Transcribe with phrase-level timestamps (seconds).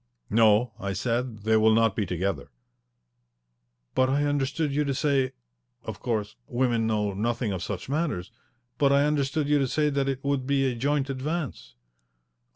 [0.31, 1.43] "No," I said.
[1.43, 2.49] "They will not be together."
[3.93, 5.33] "But I understood you to say
[5.83, 8.31] of course, women know nothing of such matters,
[8.79, 11.75] but I understood you to say that it would be a joint advance."